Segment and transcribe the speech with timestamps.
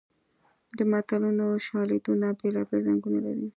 [0.77, 3.47] د متلونو شالیدونه بېلابېل رنګونه لري